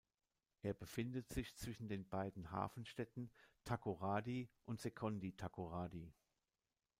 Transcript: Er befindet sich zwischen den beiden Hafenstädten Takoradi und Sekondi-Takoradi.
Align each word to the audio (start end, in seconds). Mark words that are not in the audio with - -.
Er 0.63 0.73
befindet 0.73 1.29
sich 1.29 1.53
zwischen 1.55 1.87
den 1.87 2.09
beiden 2.09 2.49
Hafenstädten 2.49 3.29
Takoradi 3.65 4.49
und 4.65 4.81
Sekondi-Takoradi. 4.81 6.11